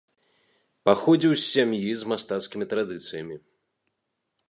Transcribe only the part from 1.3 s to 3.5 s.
з сем'і з мастацкімі традыцыямі.